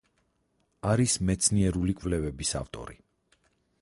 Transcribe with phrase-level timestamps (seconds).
[0.93, 2.99] არის მეცნიერული კვლევების ავტორი.